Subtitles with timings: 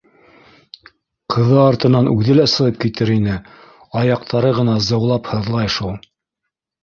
[1.33, 3.35] Ҡыҙы артынан үҙе лә сығып китер ине,
[4.03, 5.93] аяҡтары ғына зыулап һыҙлай шул.